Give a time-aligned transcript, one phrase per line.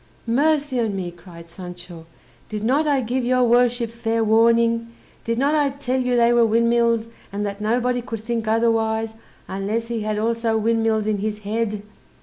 [0.25, 2.07] "Mercy o' me!" cried Sancho,
[2.49, 4.87] "did not I give your worship fair warning?
[5.23, 9.13] Did not I tell you they were windmills, and that nobody could think otherwise,
[9.47, 11.83] unless he had also windmills in his head!"